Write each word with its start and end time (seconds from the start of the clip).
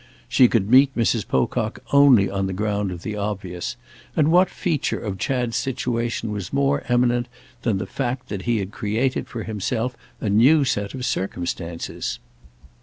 She 0.27 0.47
could 0.47 0.67
meet 0.67 0.95
Mrs. 0.95 1.27
Pocock 1.27 1.77
only 1.93 2.27
on 2.27 2.47
the 2.47 2.53
ground 2.53 2.91
of 2.91 3.03
the 3.03 3.15
obvious, 3.15 3.75
and 4.15 4.31
what 4.31 4.49
feature 4.49 4.99
of 4.99 5.19
Chad's 5.19 5.55
situation 5.57 6.31
was 6.31 6.51
more 6.51 6.83
eminent 6.87 7.27
than 7.61 7.77
the 7.77 7.85
fact 7.85 8.29
that 8.29 8.41
he 8.41 8.57
had 8.57 8.71
created 8.71 9.27
for 9.27 9.43
himself 9.43 9.95
a 10.19 10.27
new 10.27 10.65
set 10.65 10.95
of 10.95 11.05
circumstances? 11.05 12.17